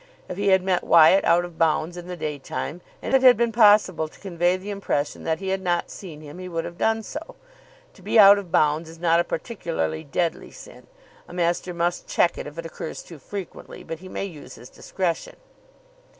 If 0.27 0.35
he 0.35 0.47
had 0.47 0.63
met 0.63 0.83
Wyatt 0.83 1.23
out 1.25 1.45
of 1.45 1.59
bounds 1.59 1.95
in 1.95 2.07
the 2.07 2.17
day 2.17 2.39
time, 2.39 2.81
and 3.03 3.13
it 3.13 3.21
had 3.21 3.37
been 3.37 3.51
possible 3.51 4.07
to 4.07 4.19
convey 4.19 4.57
the 4.57 4.71
impression 4.71 5.25
that 5.25 5.37
he 5.39 5.49
had 5.49 5.61
not 5.61 5.91
seen 5.91 6.21
him, 6.21 6.39
he 6.39 6.49
would 6.49 6.65
have 6.65 6.79
done 6.79 7.03
so. 7.03 7.35
To 7.93 8.01
be 8.01 8.17
out 8.17 8.39
of 8.39 8.51
bounds 8.51 8.89
is 8.89 8.97
not 8.97 9.19
a 9.19 9.23
particularly 9.23 10.03
deadly 10.03 10.49
sin. 10.49 10.87
A 11.27 11.33
master 11.33 11.71
must 11.71 12.07
check 12.07 12.35
it 12.39 12.47
if 12.47 12.57
it 12.57 12.65
occurs 12.65 13.03
too 13.03 13.19
frequently, 13.19 13.83
but 13.83 13.99
he 13.99 14.09
may 14.09 14.25
use 14.25 14.55
his 14.55 14.71
discretion. 14.71 15.35